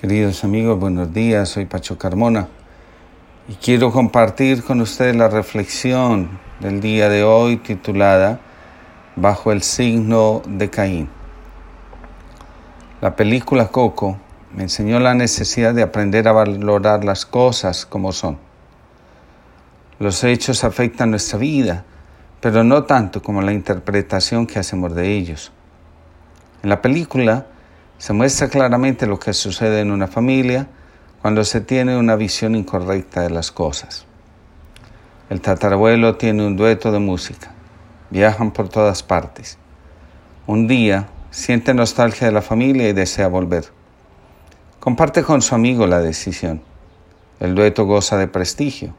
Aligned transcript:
Queridos 0.00 0.44
amigos, 0.44 0.78
buenos 0.78 1.14
días. 1.14 1.48
Soy 1.48 1.64
Pacho 1.64 1.96
Carmona 1.96 2.48
y 3.48 3.54
quiero 3.54 3.90
compartir 3.90 4.62
con 4.62 4.82
ustedes 4.82 5.16
la 5.16 5.28
reflexión 5.28 6.38
del 6.60 6.82
día 6.82 7.08
de 7.08 7.24
hoy 7.24 7.56
titulada 7.56 8.38
Bajo 9.16 9.52
el 9.52 9.62
signo 9.62 10.42
de 10.46 10.68
Caín. 10.68 11.08
La 13.00 13.16
película 13.16 13.68
Coco 13.68 14.18
me 14.54 14.64
enseñó 14.64 15.00
la 15.00 15.14
necesidad 15.14 15.72
de 15.72 15.82
aprender 15.82 16.28
a 16.28 16.32
valorar 16.32 17.02
las 17.02 17.24
cosas 17.24 17.86
como 17.86 18.12
son. 18.12 18.36
Los 19.98 20.22
hechos 20.24 20.62
afectan 20.62 21.10
nuestra 21.10 21.38
vida, 21.38 21.86
pero 22.42 22.64
no 22.64 22.84
tanto 22.84 23.22
como 23.22 23.40
la 23.40 23.54
interpretación 23.54 24.46
que 24.46 24.58
hacemos 24.58 24.94
de 24.94 25.16
ellos. 25.16 25.52
En 26.62 26.68
la 26.68 26.82
película, 26.82 27.46
se 27.98 28.12
muestra 28.12 28.48
claramente 28.48 29.06
lo 29.06 29.18
que 29.18 29.32
sucede 29.32 29.80
en 29.80 29.90
una 29.90 30.06
familia 30.06 30.68
cuando 31.22 31.44
se 31.44 31.62
tiene 31.62 31.96
una 31.96 32.14
visión 32.14 32.54
incorrecta 32.54 33.22
de 33.22 33.30
las 33.30 33.50
cosas. 33.50 34.04
El 35.30 35.40
tatarabuelo 35.40 36.16
tiene 36.16 36.46
un 36.46 36.56
dueto 36.56 36.92
de 36.92 36.98
música. 36.98 37.52
Viajan 38.10 38.50
por 38.50 38.68
todas 38.68 39.02
partes. 39.02 39.56
Un 40.46 40.68
día 40.68 41.08
siente 41.30 41.72
nostalgia 41.72 42.26
de 42.26 42.34
la 42.34 42.42
familia 42.42 42.88
y 42.88 42.92
desea 42.92 43.28
volver. 43.28 43.64
Comparte 44.78 45.22
con 45.22 45.40
su 45.40 45.54
amigo 45.54 45.86
la 45.86 46.00
decisión. 46.00 46.62
El 47.40 47.54
dueto 47.54 47.86
goza 47.86 48.18
de 48.18 48.28
prestigio. 48.28 48.94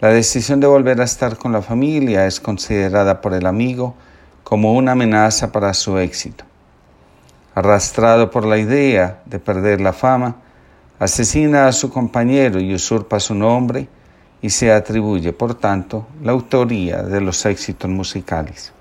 La 0.00 0.08
decisión 0.08 0.60
de 0.60 0.66
volver 0.66 1.00
a 1.00 1.04
estar 1.04 1.36
con 1.36 1.52
la 1.52 1.62
familia 1.62 2.26
es 2.26 2.40
considerada 2.40 3.20
por 3.20 3.34
el 3.34 3.46
amigo 3.46 3.94
como 4.42 4.72
una 4.72 4.92
amenaza 4.92 5.52
para 5.52 5.74
su 5.74 5.98
éxito 5.98 6.44
arrastrado 7.54 8.30
por 8.30 8.44
la 8.44 8.58
idea 8.58 9.22
de 9.26 9.38
perder 9.38 9.80
la 9.80 9.92
fama, 9.92 10.36
asesina 10.98 11.68
a 11.68 11.72
su 11.72 11.90
compañero 11.90 12.60
y 12.60 12.74
usurpa 12.74 13.20
su 13.20 13.34
nombre 13.34 13.88
y 14.42 14.50
se 14.50 14.72
atribuye, 14.72 15.32
por 15.32 15.54
tanto, 15.54 16.06
la 16.22 16.32
autoría 16.32 17.02
de 17.02 17.20
los 17.20 17.46
éxitos 17.46 17.90
musicales. 17.90 18.72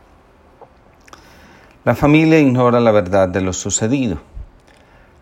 La 1.86 1.96
familia 1.96 2.40
ignora 2.40 2.80
la 2.80 2.92
verdad 2.92 3.30
de 3.30 3.42
lo 3.42 3.54
sucedido. 3.54 4.18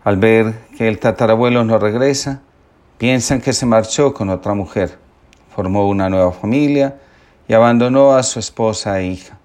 Al 0.04 0.16
ver 0.16 0.54
que 0.76 0.88
el 0.88 0.98
tatarabuelo 0.98 1.64
no 1.64 1.78
regresa, 1.78 2.40
piensan 2.98 3.40
que 3.40 3.52
se 3.52 3.66
marchó 3.66 4.14
con 4.14 4.30
otra 4.30 4.54
mujer, 4.54 4.98
formó 5.54 5.88
una 5.88 6.08
nueva 6.08 6.32
familia 6.32 6.98
y 7.46 7.54
abandonó 7.54 8.14
a 8.14 8.22
su 8.22 8.38
esposa 8.38 8.98
e 9.00 9.06
hija. 9.06 9.38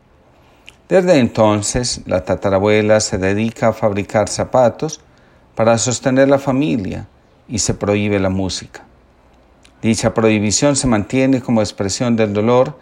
Desde 0.89 1.19
entonces, 1.19 2.01
la 2.05 2.23
tatarabuela 2.23 3.01
se 3.01 3.17
dedica 3.17 3.69
a 3.69 3.73
fabricar 3.73 4.29
zapatos 4.29 5.01
para 5.53 5.77
sostener 5.77 6.29
la 6.29 6.39
familia 6.39 7.07
y 7.49 7.59
se 7.59 7.73
prohíbe 7.73 8.19
la 8.19 8.29
música. 8.29 8.85
Dicha 9.81 10.13
prohibición 10.13 10.77
se 10.77 10.87
mantiene 10.87 11.41
como 11.41 11.61
expresión 11.61 12.15
del 12.15 12.31
dolor 12.31 12.79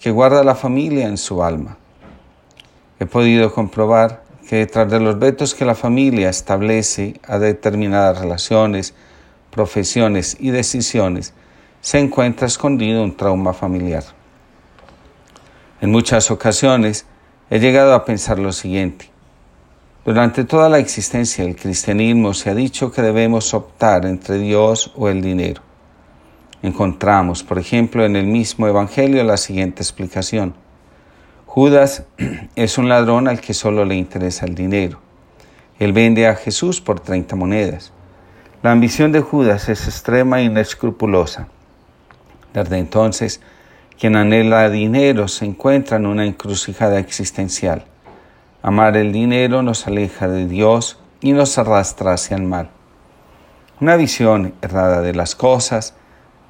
que 0.00 0.10
guarda 0.10 0.42
la 0.42 0.54
familia 0.54 1.06
en 1.06 1.18
su 1.18 1.42
alma. 1.42 1.76
He 2.98 3.06
podido 3.06 3.52
comprobar 3.52 4.22
que 4.48 4.56
detrás 4.56 4.90
de 4.90 5.00
los 5.00 5.18
vetos 5.18 5.54
que 5.54 5.64
la 5.64 5.74
familia 5.74 6.30
establece 6.30 7.20
a 7.26 7.38
determinadas 7.38 8.18
relaciones, 8.18 8.94
profesiones 9.50 10.36
y 10.40 10.50
decisiones, 10.50 11.34
se 11.80 11.98
encuentra 11.98 12.46
escondido 12.46 13.02
un 13.04 13.16
trauma 13.16 13.52
familiar. 13.52 14.04
En 15.80 15.90
muchas 15.90 16.30
ocasiones, 16.30 17.06
he 17.52 17.60
llegado 17.60 17.92
a 17.92 18.06
pensar 18.06 18.38
lo 18.38 18.50
siguiente. 18.50 19.10
Durante 20.06 20.44
toda 20.44 20.70
la 20.70 20.78
existencia 20.78 21.44
del 21.44 21.54
cristianismo 21.54 22.32
se 22.32 22.48
ha 22.48 22.54
dicho 22.54 22.90
que 22.90 23.02
debemos 23.02 23.52
optar 23.52 24.06
entre 24.06 24.38
Dios 24.38 24.90
o 24.96 25.10
el 25.10 25.20
dinero. 25.20 25.60
Encontramos, 26.62 27.42
por 27.42 27.58
ejemplo, 27.58 28.06
en 28.06 28.16
el 28.16 28.26
mismo 28.26 28.66
Evangelio 28.66 29.22
la 29.22 29.36
siguiente 29.36 29.82
explicación. 29.82 30.54
Judas 31.44 32.04
es 32.56 32.78
un 32.78 32.88
ladrón 32.88 33.28
al 33.28 33.42
que 33.42 33.52
solo 33.52 33.84
le 33.84 33.96
interesa 33.96 34.46
el 34.46 34.54
dinero. 34.54 35.00
Él 35.78 35.92
vende 35.92 36.26
a 36.28 36.36
Jesús 36.36 36.80
por 36.80 37.00
30 37.00 37.36
monedas. 37.36 37.92
La 38.62 38.72
ambición 38.72 39.12
de 39.12 39.20
Judas 39.20 39.68
es 39.68 39.86
extrema 39.86 40.40
e 40.40 40.44
inescrupulosa. 40.44 41.48
Desde 42.54 42.78
entonces, 42.78 43.42
quien 43.98 44.16
anhela 44.16 44.68
dinero 44.70 45.28
se 45.28 45.44
encuentra 45.44 45.96
en 45.96 46.06
una 46.06 46.26
encrucijada 46.26 46.98
existencial. 46.98 47.84
Amar 48.62 48.96
el 48.96 49.12
dinero 49.12 49.62
nos 49.62 49.86
aleja 49.86 50.28
de 50.28 50.46
Dios 50.46 50.98
y 51.20 51.32
nos 51.32 51.58
arrastra 51.58 52.14
hacia 52.14 52.36
el 52.36 52.44
mal. 52.44 52.70
Una 53.80 53.96
visión 53.96 54.54
errada 54.62 55.00
de 55.00 55.14
las 55.14 55.34
cosas 55.34 55.94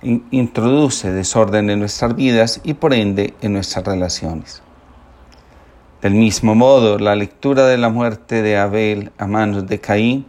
introduce 0.02 1.12
desorden 1.12 1.70
en 1.70 1.78
nuestras 1.78 2.14
vidas 2.14 2.60
y 2.64 2.75
por 2.75 2.92
ende 2.92 3.34
en 3.41 3.52
nuestras 3.52 3.84
relaciones. 3.84 4.62
Del 6.02 6.14
mismo 6.14 6.54
modo, 6.54 6.98
la 6.98 7.14
lectura 7.14 7.66
de 7.66 7.78
la 7.78 7.88
muerte 7.88 8.42
de 8.42 8.58
Abel 8.58 9.12
a 9.19 9.26
manos 9.26 9.69
de 9.69 9.81
Caín 9.81 10.26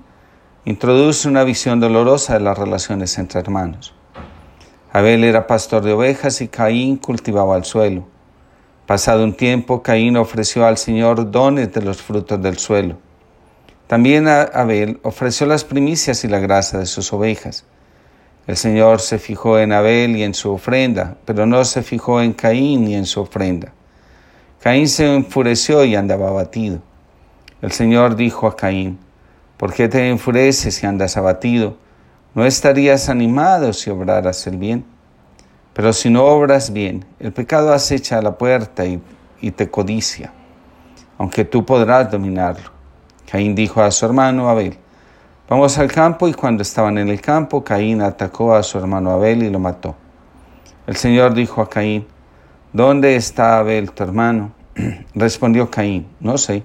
introduce 0.66 1.28
una 1.28 1.44
visión 1.44 1.80
dolorosa 1.80 2.36
de 2.36 2.42
las 2.42 2.58
relaciones 2.58 3.18
entre 3.18 3.40
hermanos. 3.40 3.96
Abel 4.96 5.24
era 5.24 5.48
pastor 5.48 5.82
de 5.82 5.92
ovejas 5.92 6.40
y 6.42 6.48
Caín 6.48 6.98
cultivaba 6.98 7.58
el 7.58 7.64
suelo. 7.64 8.06
Pasado 8.86 9.24
un 9.24 9.34
tiempo, 9.34 9.82
Caín 9.82 10.18
ofreció 10.18 10.68
al 10.68 10.78
Señor 10.78 11.32
dones 11.32 11.74
de 11.74 11.82
los 11.82 12.00
frutos 12.00 12.40
del 12.44 12.60
suelo. 12.60 12.98
También 13.88 14.28
Abel 14.28 15.00
ofreció 15.02 15.48
las 15.48 15.64
primicias 15.64 16.24
y 16.24 16.28
la 16.28 16.38
grasa 16.38 16.78
de 16.78 16.86
sus 16.86 17.12
ovejas. 17.12 17.66
El 18.46 18.56
Señor 18.56 19.02
se 19.02 19.18
fijó 19.18 19.58
en 19.58 19.72
Abel 19.72 20.16
y 20.16 20.22
en 20.22 20.36
su 20.36 20.52
ofrenda, 20.52 21.18
pero 21.26 21.48
no 21.48 21.66
se 21.66 21.82
fijó 21.82 22.22
en 22.22 22.34
Caín 22.34 22.86
ni 22.86 22.94
en 22.94 23.08
su 23.08 23.22
ofrenda. 23.22 23.74
Caín 24.62 24.88
se 24.88 25.12
enfureció 25.12 25.84
y 25.86 25.96
andaba 25.96 26.28
abatido. 26.28 26.84
El 27.64 27.72
Señor 27.72 28.16
dijo 28.16 28.46
a 28.46 28.56
Caín, 28.56 29.00
¿por 29.58 29.74
qué 29.74 29.90
te 29.90 30.08
enfureces 30.08 30.84
y 30.84 30.86
andas 30.86 31.18
abatido? 31.18 31.78
No 32.36 32.46
estarías 32.46 33.10
animado 33.10 33.74
si 33.74 33.90
obraras 33.90 34.48
el 34.48 34.58
bien. 34.58 34.86
Pero 35.74 35.92
si 35.92 36.10
no 36.10 36.26
obras 36.26 36.72
bien, 36.72 37.06
el 37.20 37.34
pecado 37.34 37.74
acecha 37.74 38.20
a 38.20 38.22
la 38.22 38.38
puerta 38.38 38.86
y, 38.86 39.02
y 39.42 39.52
te 39.52 39.70
codicia, 39.70 40.32
aunque 41.18 41.46
tú 41.46 41.66
podrás 41.66 42.12
dominarlo. 42.12 42.70
Caín 43.30 43.56
dijo 43.56 43.82
a 43.82 43.90
su 43.90 44.06
hermano 44.06 44.50
Abel, 44.50 44.78
vamos 45.50 45.78
al 45.80 45.92
campo 45.92 46.28
y 46.28 46.34
cuando 46.34 46.62
estaban 46.62 47.00
en 47.00 47.10
el 47.10 47.20
campo, 47.20 47.64
Caín 47.64 48.02
atacó 48.02 48.54
a 48.54 48.62
su 48.62 48.78
hermano 48.78 49.12
Abel 49.12 49.42
y 49.42 49.50
lo 49.50 49.58
mató. 49.58 49.96
El 50.86 50.96
Señor 50.96 51.34
dijo 51.34 51.62
a 51.62 51.70
Caín, 51.70 52.06
¿dónde 52.72 53.16
está 53.16 53.58
Abel 53.58 53.92
tu 53.92 54.04
hermano? 54.04 54.52
Respondió 55.16 55.72
Caín, 55.72 56.08
no 56.20 56.38
sé, 56.38 56.64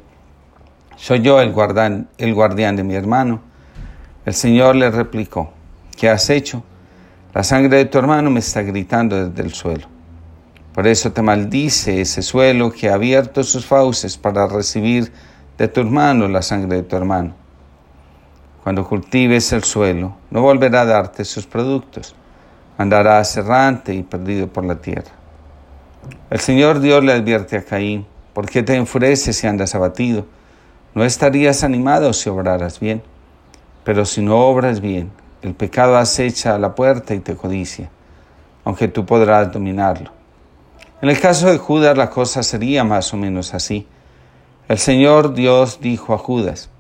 soy 0.97 1.23
yo 1.23 1.41
el 1.41 1.53
guardián, 1.53 2.09
el 2.19 2.35
guardián 2.35 2.75
de 2.75 2.83
mi 2.83 2.97
hermano. 2.97 3.41
El 4.27 4.35
Señor 4.35 4.75
le 4.75 4.91
replicó, 4.91 5.53
¿Qué 5.99 6.09
has 6.09 6.31
hecho? 6.31 6.63
La 7.35 7.43
sangre 7.43 7.79
de 7.79 7.85
tu 7.87 7.99
hermano 7.99 8.31
me 8.31 8.39
está 8.39 8.63
gritando 8.63 9.29
desde 9.29 9.43
el 9.43 9.53
suelo. 9.53 9.89
Por 10.73 10.87
eso 10.87 11.11
te 11.11 11.23
maldice 11.23 12.01
ese 12.01 12.23
suelo 12.23 12.71
que 12.71 12.89
ha 12.89 12.95
abierto 12.95 13.43
sus 13.43 13.67
fauces 13.67 14.17
para 14.17 14.47
recibir 14.47 15.13
de 15.59 15.67
tu 15.67 15.81
hermano 15.81 16.29
la 16.29 16.41
sangre 16.41 16.77
de 16.77 16.83
tu 16.85 16.95
hermano. 16.95 17.35
Cuando 18.63 18.87
cultives 18.87 19.53
el 19.53 19.65
suelo, 19.65 20.15
no 20.31 20.41
volverá 20.41 20.83
a 20.83 20.87
darte 20.87 21.25
sus 21.25 21.47
productos, 21.47 22.15
andará 22.77 23.21
errante 23.21 23.93
y 23.93 24.05
perdido 24.05 24.47
por 24.47 24.65
la 24.65 24.77
tierra. 24.77 25.11
El 26.31 26.39
Señor 26.39 26.79
Dios 26.79 27.03
le 27.03 27.13
advierte 27.13 27.57
a 27.57 27.65
Caín, 27.65 28.07
¿por 28.35 28.49
qué 28.49 28.63
te 28.63 28.77
enfureces 28.77 29.43
y 29.43 29.49
andas 29.49 29.75
abatido? 29.75 30.27
No 30.95 31.03
estarías 31.03 31.65
animado 31.65 32.13
si 32.13 32.31
obraras 32.31 32.79
bien, 32.79 33.03
pero 33.83 34.05
si 34.05 34.23
no 34.23 34.39
obras 34.47 34.81
bien, 34.81 35.11
el 35.43 35.55
pecado 35.55 35.97
acecha 35.97 36.55
a 36.55 36.59
la 36.59 36.75
puerta 36.75 37.15
y 37.15 37.21
te 37.21 37.37
codicia, 37.37 37.91
aunque 38.65 38.89
tú 38.89 39.07
podrás 39.07 39.53
dominarlo. 39.53 40.11
En 41.01 41.09
el 41.09 41.21
caso 41.21 41.47
de 41.47 41.59
Judas 41.59 41.97
la 41.97 42.11
cosa 42.11 42.43
sería 42.43 42.83
más 42.83 43.15
o 43.15 43.17
menos 43.17 43.55
así. 43.55 43.87
El 44.67 44.79
Señor 44.79 45.35
Dios 45.35 45.79
dijo 45.81 46.13
a 46.13 46.19
Judas, 46.19 46.71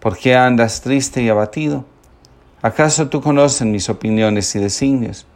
¿por 0.00 0.16
qué 0.16 0.34
andas 0.34 0.80
triste 0.80 1.22
y 1.22 1.28
abatido? 1.28 1.84
¿Acaso 2.60 3.08
tú 3.08 3.20
conoces 3.20 3.66
mis 3.66 3.88
opiniones 3.88 4.54
y 4.56 4.58
designios? 4.58 5.26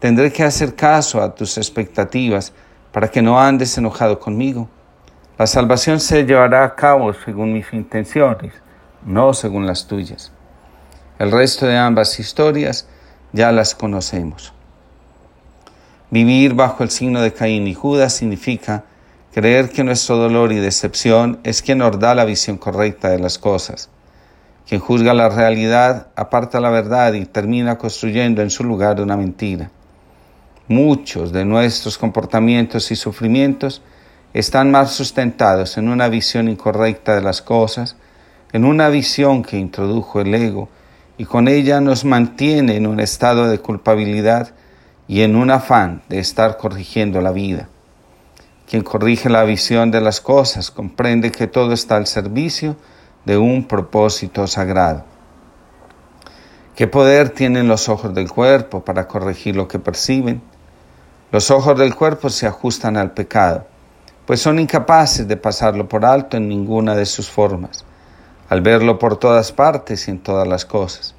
Tendré 0.00 0.32
que 0.32 0.42
hacer 0.42 0.74
caso 0.74 1.22
a 1.22 1.34
tus 1.34 1.58
expectativas 1.58 2.52
para 2.90 3.08
que 3.08 3.22
no 3.22 3.40
andes 3.40 3.76
enojado 3.78 4.18
conmigo. 4.18 4.68
La 5.38 5.46
salvación 5.46 6.00
se 6.00 6.24
llevará 6.24 6.64
a 6.64 6.74
cabo 6.74 7.12
según 7.12 7.52
mis 7.52 7.72
intenciones, 7.72 8.52
no 9.04 9.32
según 9.32 9.66
las 9.66 9.86
tuyas. 9.86 10.32
El 11.20 11.30
resto 11.32 11.66
de 11.66 11.76
ambas 11.76 12.18
historias 12.18 12.86
ya 13.34 13.52
las 13.52 13.74
conocemos. 13.74 14.54
Vivir 16.10 16.54
bajo 16.54 16.82
el 16.82 16.88
signo 16.88 17.20
de 17.20 17.34
Caín 17.34 17.66
y 17.66 17.74
Judas 17.74 18.14
significa 18.14 18.84
creer 19.34 19.68
que 19.68 19.84
nuestro 19.84 20.16
dolor 20.16 20.50
y 20.50 20.56
decepción 20.56 21.38
es 21.44 21.60
quien 21.60 21.76
nos 21.76 21.98
da 21.98 22.14
la 22.14 22.24
visión 22.24 22.56
correcta 22.56 23.10
de 23.10 23.18
las 23.18 23.38
cosas, 23.38 23.90
Quien 24.66 24.80
juzga 24.80 25.12
la 25.12 25.28
realidad 25.28 26.06
aparta 26.16 26.58
la 26.58 26.70
verdad 26.70 27.12
y 27.12 27.26
termina 27.26 27.76
construyendo 27.76 28.40
en 28.40 28.48
su 28.48 28.64
lugar 28.64 28.98
una 29.02 29.18
mentira. 29.18 29.70
Muchos 30.68 31.32
de 31.32 31.44
nuestros 31.44 31.98
comportamientos 31.98 32.90
y 32.92 32.96
sufrimientos 32.96 33.82
están 34.32 34.70
más 34.70 34.92
sustentados 34.92 35.76
en 35.76 35.90
una 35.90 36.08
visión 36.08 36.48
incorrecta 36.48 37.14
de 37.14 37.20
las 37.20 37.42
cosas, 37.42 37.96
en 38.54 38.64
una 38.64 38.88
visión 38.88 39.42
que 39.42 39.58
introdujo 39.58 40.22
el 40.22 40.34
ego 40.34 40.70
y 41.20 41.26
con 41.26 41.48
ella 41.48 41.82
nos 41.82 42.06
mantiene 42.06 42.76
en 42.76 42.86
un 42.86 42.98
estado 42.98 43.50
de 43.50 43.58
culpabilidad 43.58 44.54
y 45.06 45.20
en 45.20 45.36
un 45.36 45.50
afán 45.50 46.00
de 46.08 46.18
estar 46.18 46.56
corrigiendo 46.56 47.20
la 47.20 47.30
vida. 47.30 47.68
Quien 48.66 48.82
corrige 48.82 49.28
la 49.28 49.44
visión 49.44 49.90
de 49.90 50.00
las 50.00 50.22
cosas 50.22 50.70
comprende 50.70 51.30
que 51.30 51.46
todo 51.46 51.74
está 51.74 51.96
al 51.96 52.06
servicio 52.06 52.74
de 53.26 53.36
un 53.36 53.68
propósito 53.68 54.46
sagrado. 54.46 55.04
¿Qué 56.74 56.86
poder 56.86 57.28
tienen 57.28 57.68
los 57.68 57.90
ojos 57.90 58.14
del 58.14 58.30
cuerpo 58.30 58.82
para 58.82 59.06
corregir 59.06 59.56
lo 59.56 59.68
que 59.68 59.78
perciben? 59.78 60.40
Los 61.32 61.50
ojos 61.50 61.78
del 61.78 61.94
cuerpo 61.94 62.30
se 62.30 62.46
ajustan 62.46 62.96
al 62.96 63.10
pecado, 63.10 63.66
pues 64.24 64.40
son 64.40 64.58
incapaces 64.58 65.28
de 65.28 65.36
pasarlo 65.36 65.86
por 65.86 66.06
alto 66.06 66.38
en 66.38 66.48
ninguna 66.48 66.96
de 66.96 67.04
sus 67.04 67.28
formas, 67.28 67.84
al 68.50 68.62
verlo 68.62 68.98
por 68.98 69.16
todas 69.16 69.52
partes 69.52 70.08
y 70.08 70.10
en 70.10 70.18
todas 70.18 70.46
las 70.46 70.64
cosas. 70.64 71.14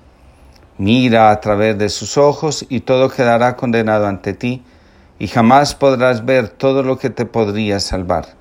Mira 0.78 1.32
a 1.32 1.40
través 1.40 1.78
de 1.78 1.88
sus 1.88 2.18
ojos 2.18 2.66
y 2.68 2.82
todo 2.82 3.10
quedará 3.10 3.56
condenado 3.56 4.06
ante 4.06 4.34
ti, 4.34 4.64
y 5.18 5.28
jamás 5.28 5.74
podrás 5.74 6.26
ver 6.26 6.50
todo 6.50 6.84
lo 6.84 6.98
que 6.98 7.10
te 7.10 7.26
podría 7.26 7.80
salvar. 7.80 8.36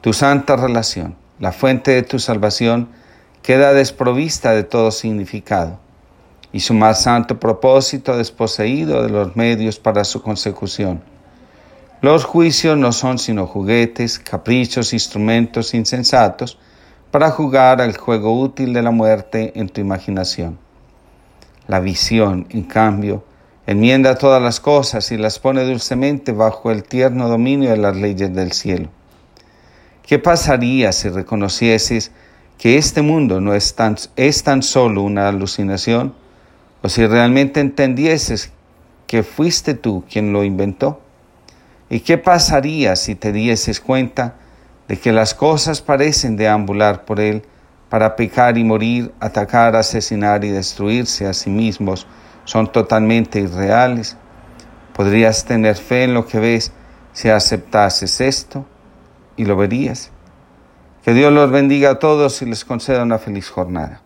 Tu 0.00 0.14
santa 0.14 0.56
relación, 0.56 1.16
la 1.38 1.52
fuente 1.52 1.90
de 1.90 2.02
tu 2.02 2.18
salvación, 2.18 2.88
queda 3.42 3.74
desprovista 3.74 4.52
de 4.52 4.62
todo 4.62 4.90
significado, 4.90 5.78
y 6.50 6.60
su 6.60 6.72
más 6.72 7.02
santo 7.02 7.38
propósito 7.38 8.16
desposeído 8.16 9.02
de 9.02 9.10
los 9.10 9.36
medios 9.36 9.78
para 9.78 10.04
su 10.04 10.22
consecución. 10.22 11.02
Los 12.00 12.24
juicios 12.24 12.78
no 12.78 12.92
son 12.92 13.18
sino 13.18 13.46
juguetes, 13.46 14.18
caprichos, 14.18 14.94
instrumentos 14.94 15.74
insensatos 15.74 16.58
para 17.12 17.30
jugar 17.30 17.82
al 17.82 17.94
juego 17.94 18.40
útil 18.40 18.72
de 18.72 18.80
la 18.80 18.90
muerte 18.90 19.52
en 19.54 19.68
tu 19.68 19.82
imaginación. 19.82 20.58
La 21.68 21.78
visión, 21.78 22.46
en 22.48 22.62
cambio, 22.62 23.22
enmienda 23.66 24.16
todas 24.16 24.42
las 24.42 24.60
cosas 24.60 25.12
y 25.12 25.18
las 25.18 25.38
pone 25.38 25.62
dulcemente 25.62 26.32
bajo 26.32 26.70
el 26.70 26.84
tierno 26.84 27.28
dominio 27.28 27.68
de 27.68 27.76
las 27.76 27.94
leyes 27.94 28.34
del 28.34 28.52
cielo. 28.52 28.88
¿Qué 30.06 30.18
pasaría 30.18 30.90
si 30.92 31.10
reconocieses 31.10 32.12
que 32.56 32.78
este 32.78 33.02
mundo 33.02 33.42
no 33.42 33.52
es 33.52 33.74
tan, 33.74 33.96
es 34.16 34.42
tan 34.42 34.62
solo 34.62 35.02
una 35.02 35.28
alucinación? 35.28 36.14
¿O 36.82 36.88
si 36.88 37.06
realmente 37.06 37.60
entendieses 37.60 38.52
que 39.06 39.22
fuiste 39.22 39.74
tú 39.74 40.02
quien 40.10 40.32
lo 40.32 40.44
inventó? 40.44 41.02
¿Y 41.90 42.00
qué 42.00 42.16
pasaría 42.16 42.96
si 42.96 43.14
te 43.16 43.32
dieses 43.32 43.80
cuenta 43.80 44.36
de 44.88 44.98
que 44.98 45.12
las 45.12 45.34
cosas 45.34 45.80
parecen 45.80 46.36
deambular 46.36 47.04
por 47.04 47.20
él 47.20 47.42
para 47.88 48.16
pecar 48.16 48.56
y 48.58 48.64
morir, 48.64 49.12
atacar, 49.20 49.76
asesinar 49.76 50.44
y 50.44 50.50
destruirse 50.50 51.26
a 51.26 51.34
sí 51.34 51.50
mismos 51.50 52.06
son 52.44 52.70
totalmente 52.70 53.40
irreales. 53.40 54.16
Podrías 54.94 55.44
tener 55.44 55.76
fe 55.76 56.04
en 56.04 56.14
lo 56.14 56.26
que 56.26 56.38
ves 56.38 56.72
si 57.12 57.28
aceptases 57.28 58.20
esto 58.20 58.64
y 59.36 59.44
lo 59.44 59.56
verías. 59.56 60.10
Que 61.04 61.14
Dios 61.14 61.32
los 61.32 61.50
bendiga 61.50 61.90
a 61.90 61.98
todos 61.98 62.40
y 62.42 62.46
les 62.46 62.64
conceda 62.64 63.02
una 63.02 63.18
feliz 63.18 63.48
jornada. 63.48 64.01